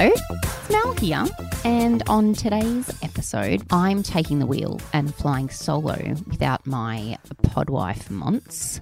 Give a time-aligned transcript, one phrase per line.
[0.00, 1.26] Hello, it's Mel here.
[1.62, 5.94] And on today's episode, I'm taking the wheel and flying solo
[6.26, 8.80] without my podwife Monts.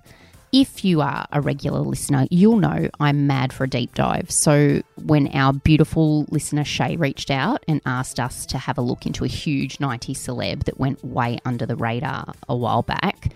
[0.53, 4.31] If you are a regular listener, you'll know I'm mad for a deep dive.
[4.31, 9.05] So, when our beautiful listener Shay reached out and asked us to have a look
[9.05, 13.33] into a huge 90s celeb that went way under the radar a while back,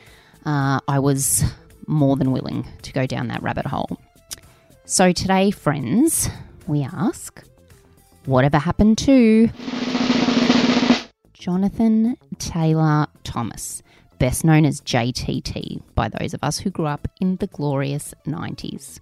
[0.46, 1.43] uh, I was
[1.89, 3.98] more than willing to go down that rabbit hole.
[4.84, 6.30] So, today, friends,
[6.69, 7.42] we ask
[8.27, 9.49] whatever happened to
[11.33, 13.83] Jonathan Taylor Thomas,
[14.19, 19.01] best known as JTT by those of us who grew up in the glorious 90s.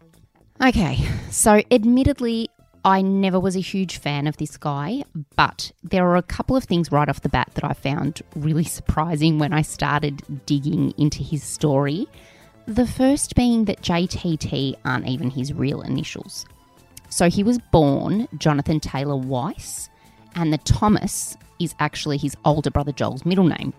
[0.63, 2.49] Okay, so admittedly,
[2.85, 5.05] I never was a huge fan of this guy,
[5.37, 8.65] but there are a couple of things right off the bat that I found really
[8.65, 12.07] surprising when I started digging into his story.
[12.67, 16.47] The first being that JTT aren't even his real initials.
[17.11, 19.91] So he was born Jonathan Taylor Weiss,
[20.35, 23.73] and the Thomas is actually his older brother Joel's middle name,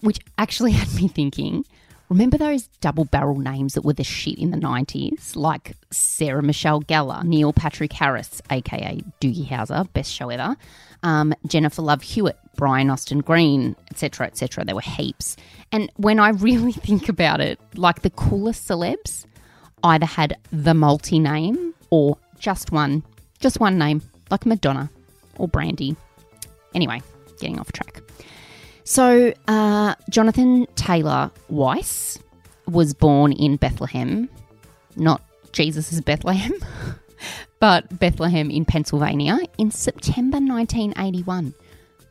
[0.00, 1.64] which actually had me thinking.
[2.10, 5.34] Remember those double barrel names that were the shit in the 90s?
[5.34, 10.54] Like Sarah Michelle Gellar, Neil Patrick Harris, aka Doogie Howser, best show ever,
[11.02, 14.64] um, Jennifer Love Hewitt, Brian Austin Green, etc., etc.
[14.64, 15.36] There were heaps.
[15.72, 19.24] And when I really think about it, like the coolest celebs
[19.82, 23.02] either had the multi name or just one,
[23.40, 24.90] just one name, like Madonna
[25.38, 25.96] or Brandy.
[26.74, 27.02] Anyway,
[27.40, 28.02] getting off track.
[28.84, 32.18] So, uh, Jonathan Taylor Weiss
[32.66, 34.28] was born in Bethlehem,
[34.96, 36.52] not Jesus' Bethlehem,
[37.60, 41.54] but Bethlehem in Pennsylvania in September 1981,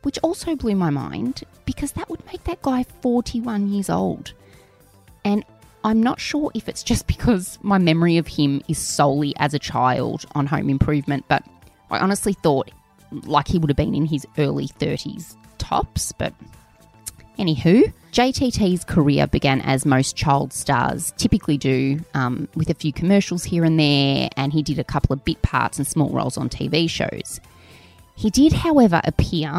[0.02, 4.32] which also blew my mind because that would make that guy 41 years old.
[5.24, 5.44] And
[5.84, 9.58] I'm not sure if it's just because my memory of him is solely as a
[9.58, 11.44] child on Home Improvement, but
[11.90, 12.70] I honestly thought
[13.10, 16.32] like he would have been in his early 30s tops, but
[17.38, 17.92] anywho.
[18.12, 23.64] JTT's career began as most child stars typically do, um, with a few commercials here
[23.64, 26.88] and there, and he did a couple of bit parts and small roles on TV
[26.88, 27.40] shows.
[28.14, 29.58] He did, however, appear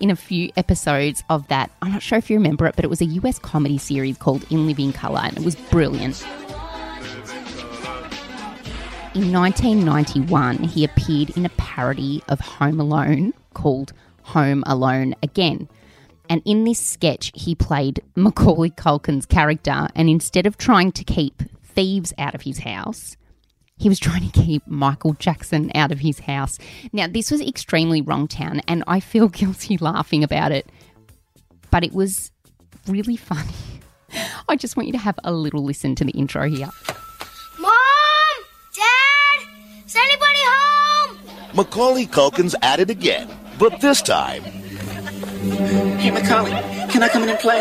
[0.00, 1.70] in a few episodes of that.
[1.82, 4.44] I'm not sure if you remember it, but it was a US comedy series called
[4.50, 6.24] In Living Color, and it was brilliant.
[9.14, 13.92] In 1991, he appeared in a parody of Home Alone called
[14.22, 15.68] Home Alone Again.
[16.30, 21.42] And in this sketch, he played Macaulay Culkin's character, and instead of trying to keep
[21.64, 23.16] thieves out of his house,
[23.78, 26.58] he was trying to keep Michael Jackson out of his house.
[26.92, 30.68] Now, this was extremely wrong town, and I feel guilty laughing about it,
[31.70, 32.30] but it was
[32.86, 33.54] really funny.
[34.48, 36.70] I just want you to have a little listen to the intro here.
[37.58, 37.72] Mom!
[38.74, 39.48] Dad!
[39.86, 41.18] Is anybody home?
[41.54, 43.28] Macaulay Culkin's at it again,
[43.58, 44.42] but this time
[45.98, 46.50] Hey, Macaulay,
[46.90, 47.58] can I come in and play?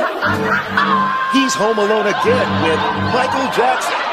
[1.33, 2.79] he's home alone again with
[3.13, 4.06] Michael Jackson.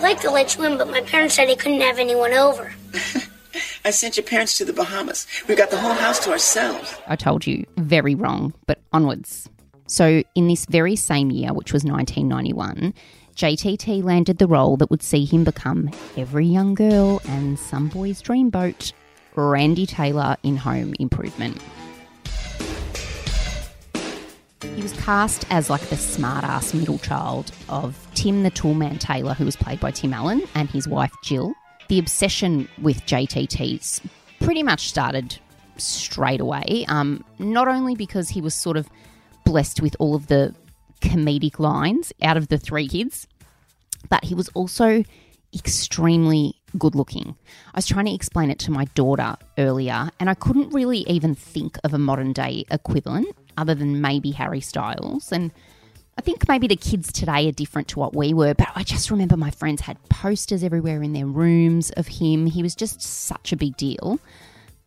[0.00, 1.98] Gee, Michael, I'd like to let you in, but my parents said they couldn't have
[1.98, 2.72] anyone over.
[3.84, 5.26] I sent your parents to the Bahamas.
[5.48, 6.96] We've got the whole house to ourselves.
[7.06, 9.48] I told you, very wrong, but onwards.
[9.86, 12.94] So, in this very same year, which was 1991,
[13.34, 18.22] JTT landed the role that would see him become every young girl and some boy's
[18.22, 18.92] dreamboat,
[19.34, 21.58] Randy Taylor in Home Improvement.
[24.62, 29.46] He was cast as like the smart-ass middle child of Tim the Toolman Taylor, who
[29.46, 31.54] was played by Tim Allen, and his wife Jill.
[31.88, 34.02] The obsession with JTTs
[34.40, 35.38] pretty much started
[35.76, 36.84] straight away.
[36.88, 38.88] Um, not only because he was sort of
[39.44, 40.54] blessed with all of the
[41.00, 43.26] comedic lines out of the three kids,
[44.10, 45.02] but he was also
[45.54, 47.34] extremely good looking.
[47.74, 51.34] I was trying to explain it to my daughter earlier, and I couldn't really even
[51.34, 55.32] think of a modern day equivalent other than maybe Harry Styles.
[55.32, 55.50] And
[56.18, 59.10] I think maybe the kids today are different to what we were, but I just
[59.10, 62.46] remember my friends had posters everywhere in their rooms of him.
[62.46, 64.18] He was just such a big deal.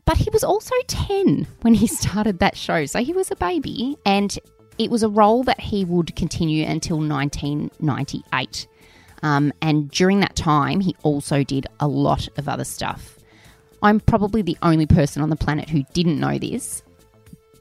[0.05, 3.97] But he was also 10 when he started that show, so he was a baby,
[4.05, 4.37] and
[4.77, 8.67] it was a role that he would continue until 1998.
[9.23, 13.17] Um, and during that time, he also did a lot of other stuff.
[13.81, 16.83] I'm probably the only person on the planet who didn't know this,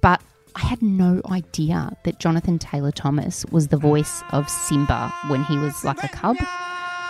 [0.01, 0.21] but
[0.55, 5.59] I had no idea that Jonathan Taylor Thomas was the voice of Simba when he
[5.59, 6.37] was like a cub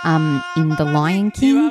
[0.04, 1.70] um, in The Lion King.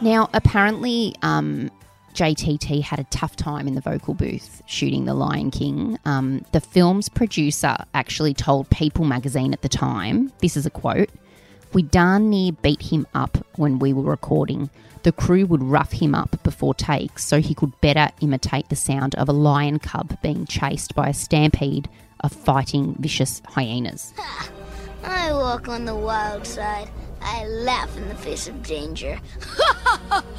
[0.00, 1.70] Now, apparently, um,
[2.14, 5.98] JTT had a tough time in the vocal booth shooting The Lion King.
[6.04, 11.10] Um, the film's producer actually told People magazine at the time this is a quote
[11.74, 14.70] We darn near beat him up when we were recording.
[15.02, 19.16] The crew would rough him up before takes so he could better imitate the sound
[19.16, 21.88] of a lion cub being chased by a stampede
[22.20, 24.14] of fighting vicious hyenas.
[25.04, 26.88] I walk on the wild side.
[27.20, 29.16] I laugh in the face of danger.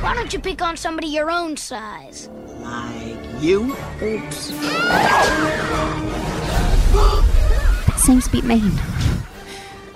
[0.00, 2.28] Why don't you pick on somebody your own size?
[2.58, 3.76] Like you?
[4.02, 4.50] Oops.
[8.04, 8.70] Seems a bit mean.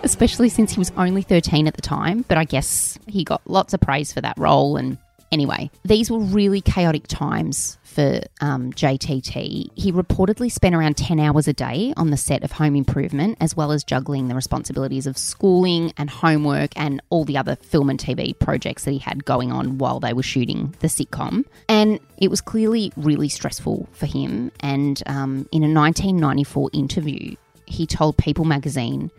[0.03, 3.75] Especially since he was only 13 at the time, but I guess he got lots
[3.75, 4.79] of praise for that role.
[4.79, 4.97] And
[5.31, 9.73] anyway, these were really chaotic times for um, JTT.
[9.75, 13.55] He reportedly spent around 10 hours a day on the set of Home Improvement, as
[13.55, 18.01] well as juggling the responsibilities of schooling and homework and all the other film and
[18.01, 21.45] TV projects that he had going on while they were shooting the sitcom.
[21.69, 24.51] And it was clearly really stressful for him.
[24.61, 27.37] And um, in a 1994 interview,
[27.69, 29.11] he told People magazine,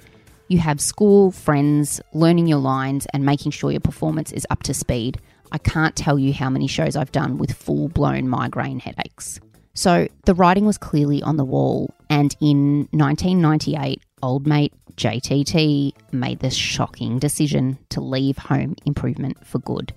[0.49, 4.73] you have school, friends, learning your lines, and making sure your performance is up to
[4.73, 5.19] speed.
[5.51, 9.39] I can't tell you how many shows I've done with full blown migraine headaches.
[9.75, 16.39] So the writing was clearly on the wall, and in 1998, old mate JTT made
[16.39, 19.93] the shocking decision to leave home improvement for good.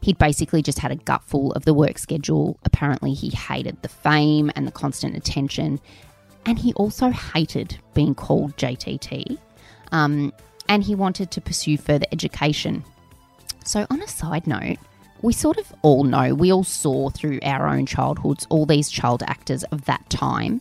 [0.00, 2.58] He'd basically just had a gutful of the work schedule.
[2.64, 5.80] Apparently, he hated the fame and the constant attention,
[6.46, 9.38] and he also hated being called JTT.
[9.92, 10.32] Um,
[10.68, 12.84] and he wanted to pursue further education.
[13.64, 14.78] So, on a side note,
[15.22, 19.22] we sort of all know, we all saw through our own childhoods all these child
[19.26, 20.60] actors of that time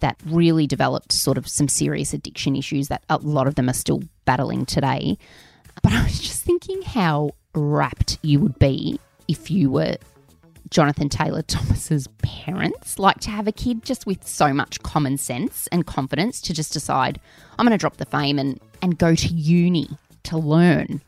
[0.00, 3.74] that really developed sort of some serious addiction issues that a lot of them are
[3.74, 5.16] still battling today.
[5.82, 9.96] But I was just thinking how rapt you would be if you were
[10.76, 15.66] Jonathan Taylor Thomas's parents, like to have a kid just with so much common sense
[15.72, 17.18] and confidence to just decide,
[17.58, 19.88] I'm going to drop the fame and, and go to uni
[20.24, 21.00] to learn.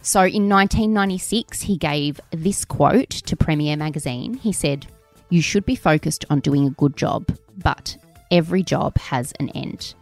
[0.00, 4.38] So in 1996, he gave this quote to Premiere magazine.
[4.38, 4.86] He said,
[5.28, 7.26] You should be focused on doing a good job,
[7.58, 7.94] but
[8.30, 9.92] every job has an end.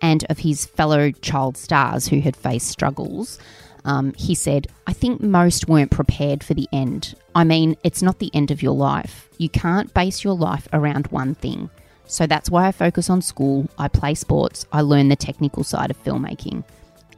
[0.00, 3.38] And of his fellow child stars who had faced struggles,
[3.86, 7.14] um, he said, I think most weren't prepared for the end.
[7.34, 9.28] I mean, it's not the end of your life.
[9.38, 11.70] You can't base your life around one thing.
[12.06, 15.90] So that's why I focus on school, I play sports, I learn the technical side
[15.90, 16.64] of filmmaking.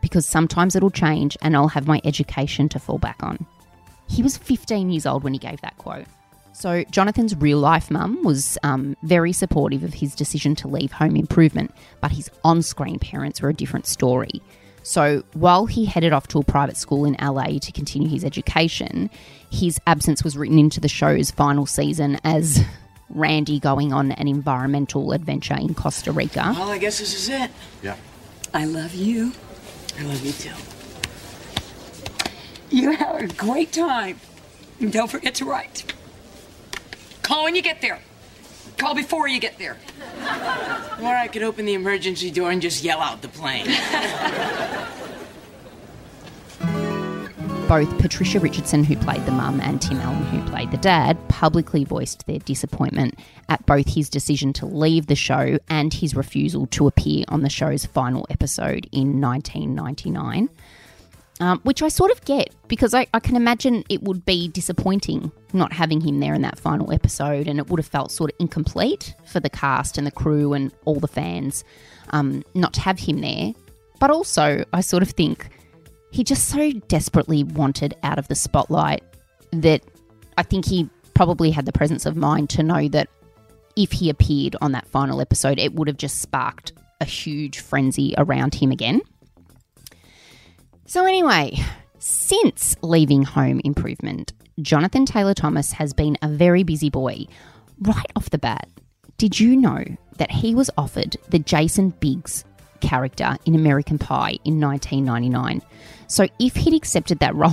[0.00, 3.44] Because sometimes it'll change and I'll have my education to fall back on.
[4.06, 6.06] He was 15 years old when he gave that quote.
[6.52, 11.14] So, Jonathan's real life mum was um, very supportive of his decision to leave home
[11.14, 14.42] improvement, but his on screen parents were a different story.
[14.88, 19.10] So, while he headed off to a private school in LA to continue his education,
[19.50, 22.64] his absence was written into the show's final season as
[23.10, 26.54] Randy going on an environmental adventure in Costa Rica.
[26.56, 27.50] Well, I guess this is it.
[27.82, 27.96] Yeah.
[28.54, 29.34] I love you.
[29.98, 30.56] I love you too.
[32.70, 34.18] You have a great time.
[34.80, 35.92] And don't forget to write.
[37.20, 38.00] Call when you get there.
[38.78, 39.76] Call before you get there.
[41.00, 43.66] Or I could open the emergency door and just yell out the plane.
[47.68, 51.84] Both Patricia Richardson, who played the mum, and Tim Allen, who played the dad, publicly
[51.84, 53.18] voiced their disappointment
[53.50, 57.50] at both his decision to leave the show and his refusal to appear on the
[57.50, 60.48] show's final episode in 1999.
[61.40, 65.30] Um, which I sort of get because I, I can imagine it would be disappointing
[65.52, 68.36] not having him there in that final episode, and it would have felt sort of
[68.40, 71.62] incomplete for the cast and the crew and all the fans
[72.10, 73.52] um, not to have him there.
[74.00, 75.48] But also, I sort of think
[76.10, 79.02] he just so desperately wanted out of the spotlight
[79.52, 79.82] that
[80.36, 83.08] I think he probably had the presence of mind to know that
[83.76, 88.14] if he appeared on that final episode, it would have just sparked a huge frenzy
[88.18, 89.00] around him again.
[90.88, 91.54] So, anyway,
[91.98, 97.26] since leaving Home Improvement, Jonathan Taylor Thomas has been a very busy boy.
[97.82, 98.70] Right off the bat,
[99.18, 99.84] did you know
[100.16, 102.42] that he was offered the Jason Biggs
[102.80, 105.60] character in American Pie in 1999?
[106.06, 107.52] So, if he'd accepted that role,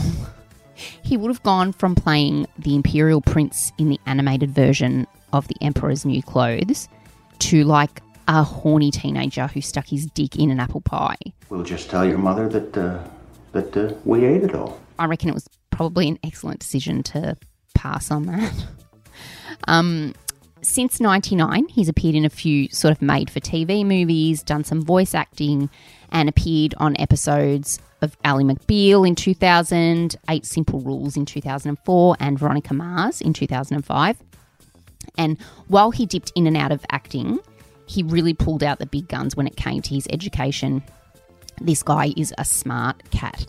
[1.03, 5.57] he would have gone from playing the Imperial Prince in the animated version of The
[5.59, 6.87] Emperor's New Clothes
[7.39, 11.17] to like a horny teenager who stuck his dick in an apple pie.
[11.49, 13.03] We'll just tell your mother that uh,
[13.55, 14.79] that uh, we ate it all.
[14.99, 17.35] I reckon it was probably an excellent decision to
[17.73, 18.53] pass on that.
[19.69, 20.13] Um,
[20.61, 24.81] since 99, he's appeared in a few sort of made for TV movies, done some
[24.81, 25.69] voice acting,
[26.11, 32.37] and appeared on episodes of Ally McBeal in 2000, Eight Simple Rules in 2004, and
[32.37, 34.17] Veronica Mars in 2005.
[35.17, 37.39] And while he dipped in and out of acting,
[37.87, 40.83] He really pulled out the big guns when it came to his education.
[41.61, 43.45] This guy is a smart cat.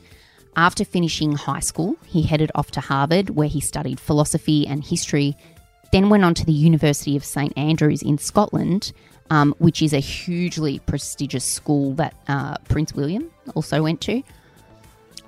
[0.57, 5.37] After finishing high school, he headed off to Harvard, where he studied philosophy and history,
[5.93, 8.93] then went on to the University of St Andrews in Scotland,
[9.31, 14.23] um, which is a hugely prestigious school that uh, Prince William also went to.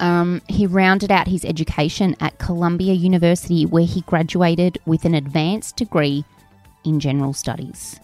[0.00, 5.76] Um, he rounded out his education at Columbia University, where he graduated with an advanced
[5.76, 6.24] degree
[6.84, 7.98] in general studies.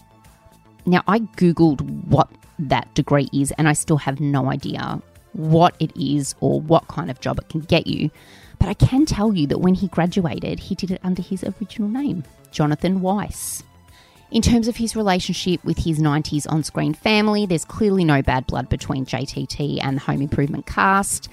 [0.87, 5.01] Now, I Googled what that degree is, and I still have no idea
[5.33, 8.11] what it is or what kind of job it can get you.
[8.59, 11.89] But I can tell you that when he graduated, he did it under his original
[11.89, 13.63] name, Jonathan Weiss.
[14.31, 18.47] In terms of his relationship with his 90s on screen family, there's clearly no bad
[18.47, 21.29] blood between JTT and the Home Improvement cast.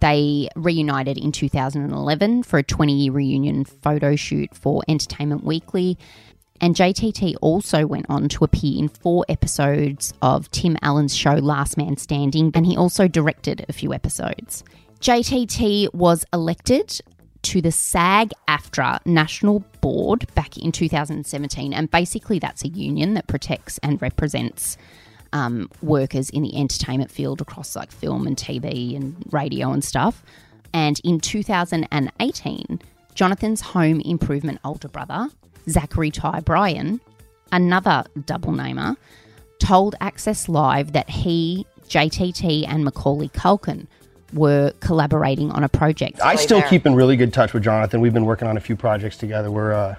[0.00, 5.98] They reunited in 2011 for a 20 year reunion photo shoot for Entertainment Weekly.
[6.60, 11.76] And JTT also went on to appear in four episodes of Tim Allen's show Last
[11.76, 14.64] Man Standing, and he also directed a few episodes.
[15.00, 17.00] JTT was elected
[17.42, 23.26] to the SAG AFTRA National Board back in 2017, and basically that's a union that
[23.26, 24.76] protects and represents
[25.32, 30.22] um, workers in the entertainment field across like film and TV and radio and stuff.
[30.72, 32.80] And in 2018,
[33.20, 35.28] Jonathan's home improvement older brother,
[35.68, 37.00] Zachary Ty Bryan,
[37.50, 38.96] another double namer,
[39.58, 43.86] told Access Live that he, JTT, and Macaulay Culkin
[44.34, 46.20] were collaborating on a project.
[46.22, 48.00] I still keep in really good touch with Jonathan.
[48.02, 49.50] We've been working on a few projects together.
[49.50, 49.94] We're uh,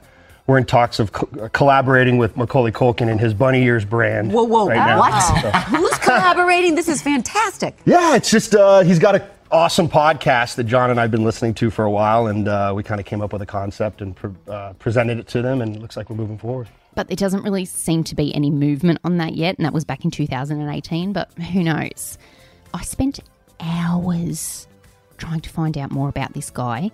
[0.46, 4.32] we're in talks of co- collaborating with Macaulay Culkin and his Bunny Ears brand.
[4.32, 5.00] Whoa, whoa, right now.
[5.00, 5.20] what?
[5.20, 6.76] So- Who's collaborating?
[6.76, 7.76] This is fantastic.
[7.86, 11.54] yeah, it's just uh, he's got an awesome podcast that John and I've been listening
[11.56, 14.16] to for a while, and uh, we kind of came up with a concept and
[14.16, 16.68] pre- uh, presented it to them, and it looks like we're moving forward.
[16.96, 19.86] but there doesn't really seem to be any movement on that yet, and that was
[19.86, 21.14] back in 2018.
[21.14, 22.18] But who knows?
[22.74, 23.20] I spent
[23.60, 24.68] hours
[25.18, 26.92] trying to find out more about this guy,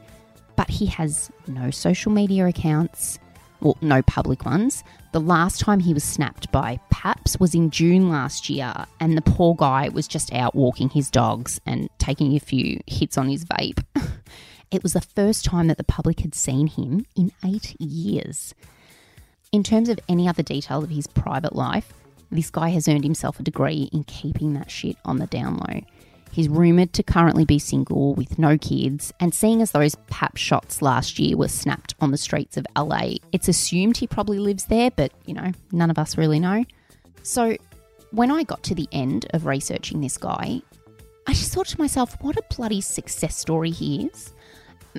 [0.56, 3.20] but he has no social media accounts,
[3.62, 4.84] well, no public ones.
[5.14, 9.22] The last time he was snapped by Paps was in June last year, and the
[9.22, 13.46] poor guy was just out walking his dogs and taking a few hits on his
[13.46, 13.84] vape.
[14.72, 18.56] it was the first time that the public had seen him in eight years.
[19.52, 21.94] In terms of any other detail of his private life,
[22.32, 25.82] this guy has earned himself a degree in keeping that shit on the down low.
[26.34, 30.82] He's rumoured to currently be single with no kids, and seeing as those pap shots
[30.82, 34.90] last year were snapped on the streets of LA, it's assumed he probably lives there,
[34.90, 36.66] but you know, none of us really know.
[37.22, 37.56] So,
[38.10, 40.64] when I got to the end of researching this guy,
[41.28, 44.34] I just thought to myself, what a bloody success story he is.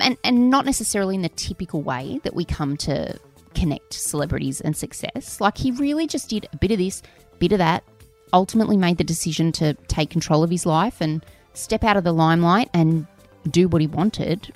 [0.01, 3.19] And, and not necessarily in the typical way that we come to
[3.55, 5.41] connect celebrities and success.
[5.41, 7.03] Like, he really just did a bit of this,
[7.41, 7.83] bit of that,
[8.35, 11.25] ultimately made the decision to take control of his life and
[11.55, 13.07] step out of the limelight and
[13.49, 14.53] do what he wanted.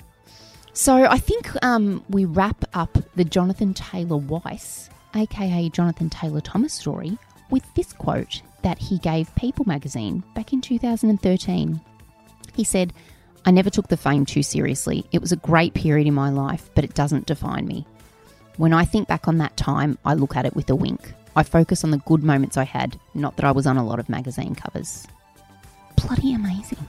[0.73, 6.73] So I think um, we wrap up the Jonathan Taylor Weiss, aka Jonathan Taylor Thomas
[6.73, 7.17] story,
[7.49, 11.81] with this quote that he gave People magazine back in 2013.
[12.53, 12.93] He said,
[13.45, 15.05] I never took the fame too seriously.
[15.11, 17.87] It was a great period in my life, but it doesn't define me.
[18.57, 21.13] When I think back on that time, I look at it with a wink.
[21.35, 23.99] I focus on the good moments I had, not that I was on a lot
[23.99, 25.07] of magazine covers.
[25.95, 26.85] Bloody amazing.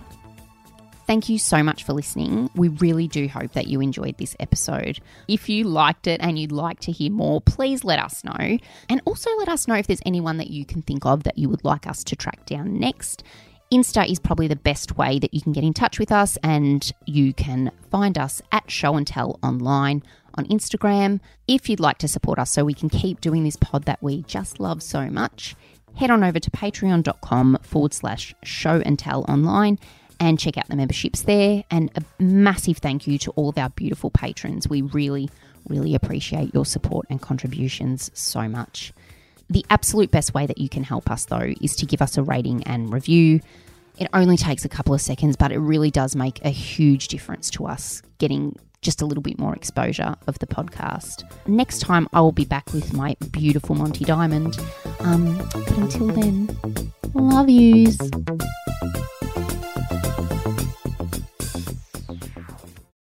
[1.06, 2.50] Thank you so much for listening.
[2.54, 5.00] We really do hope that you enjoyed this episode.
[5.26, 8.58] If you liked it and you'd like to hear more, please let us know.
[8.88, 11.48] And also let us know if there's anyone that you can think of that you
[11.48, 13.24] would like us to track down next.
[13.72, 16.92] Insta is probably the best way that you can get in touch with us, and
[17.06, 20.02] you can find us at Show and Tell Online
[20.34, 21.20] on Instagram.
[21.48, 24.22] If you'd like to support us so we can keep doing this pod that we
[24.22, 25.54] just love so much,
[25.96, 29.78] head on over to patreon.com forward slash show and tell online
[30.18, 31.64] and check out the memberships there.
[31.70, 34.68] And a massive thank you to all of our beautiful patrons.
[34.68, 35.30] We really,
[35.68, 38.92] really appreciate your support and contributions so much.
[39.48, 42.22] The absolute best way that you can help us, though, is to give us a
[42.22, 43.40] rating and review.
[43.98, 47.50] It only takes a couple of seconds, but it really does make a huge difference
[47.50, 51.24] to us getting just a little bit more exposure of the podcast.
[51.46, 54.58] Next time, I will be back with my beautiful Monty Diamond.
[55.00, 56.48] Um, but until then,
[57.14, 57.98] love yous.